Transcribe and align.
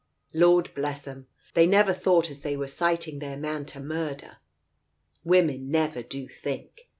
Lord 0.33 0.73
bless 0.73 1.03
them, 1.05 1.27
they 1.53 1.67
never 1.67 1.93
thought 1.93 2.31
as 2.31 2.41
they 2.41 2.57
were 2.57 2.65
'citing 2.65 3.19
their 3.19 3.37
man 3.37 3.65
to 3.65 3.79
murder. 3.79 4.37
Women 5.23 5.69
never 5.69 6.01
do 6.01 6.27
think. 6.27 6.89